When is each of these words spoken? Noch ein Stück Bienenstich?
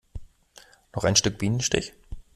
Noch 0.95 1.03
ein 1.03 1.15
Stück 1.15 1.37
Bienenstich? 1.37 1.93